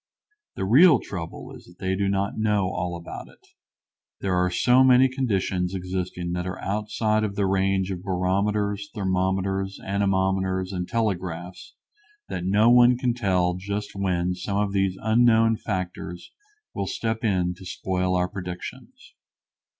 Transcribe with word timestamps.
The 0.55 0.65
real 0.65 0.99
trouble 0.99 1.53
is 1.55 1.65
that 1.65 1.77
they 1.77 1.95
do 1.95 2.09
not 2.09 2.35
know 2.35 2.69
all 2.73 2.95
about 2.97 3.27
it. 3.27 3.45
There 4.19 4.33
are 4.33 4.49
so 4.49 4.83
many 4.83 5.07
conditions 5.07 5.75
existing 5.75 6.31
that 6.31 6.47
are 6.47 6.59
outside 6.59 7.23
of 7.23 7.35
the 7.35 7.45
range 7.45 7.91
of 7.91 8.01
barometers, 8.01 8.89
thermometers, 8.95 9.79
anemometers, 9.85 10.73
and 10.73 10.87
telegraphs 10.87 11.75
that 12.29 12.43
no 12.45 12.71
one 12.71 12.97
can 12.97 13.13
tell 13.13 13.53
just 13.53 13.93
when 13.95 14.33
some 14.33 14.57
of 14.57 14.73
these 14.73 14.97
unknown 15.03 15.55
factors 15.57 16.31
will 16.73 16.87
step 16.87 17.23
in 17.23 17.53
to 17.53 17.63
spoil 17.63 18.15
our 18.15 18.27
predictions. 18.27 19.13